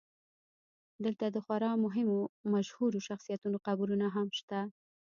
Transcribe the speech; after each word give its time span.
دلته 1.05 1.25
د 1.29 1.37
خورا 1.45 1.71
مهمو 1.85 2.19
مشهورو 2.53 3.05
شخصیتونو 3.07 3.57
قبرونه 3.67 4.07
هم 4.15 4.27
شته. 4.39 4.59